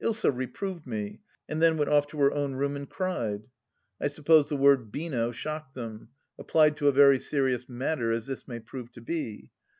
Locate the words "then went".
1.60-1.90